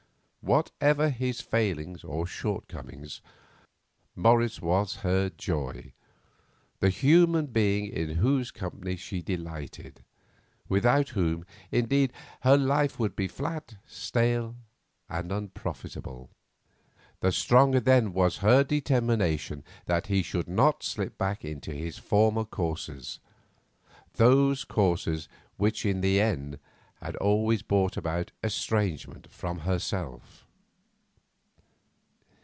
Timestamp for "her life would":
12.39-13.15